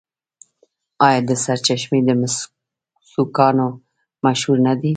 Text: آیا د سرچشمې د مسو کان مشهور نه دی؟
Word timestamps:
آیا 1.07 1.19
د 1.29 1.31
سرچشمې 1.43 1.99
د 2.07 2.09
مسو 2.19 3.23
کان 3.37 3.57
مشهور 4.25 4.57
نه 4.67 4.73
دی؟ 4.81 4.89